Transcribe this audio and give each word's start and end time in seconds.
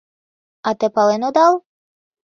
А 0.67 0.69
те 0.79 0.87
пален 0.95 1.21
одал? 1.29 1.53